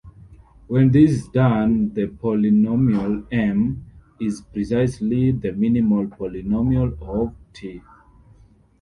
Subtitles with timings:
[0.65, 3.85] When this is done, the polynomial "m"
[4.19, 7.83] is precisely the minimal polynomial of "T".